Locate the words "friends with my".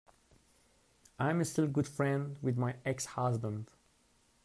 1.87-2.75